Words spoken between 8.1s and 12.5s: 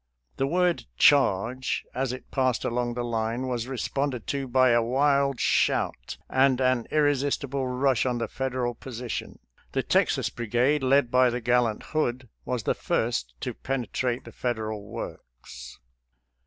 the Fed eral position. The Texas Brigade, led by the gallant Hood,